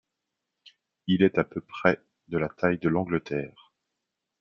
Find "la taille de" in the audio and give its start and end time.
2.39-2.89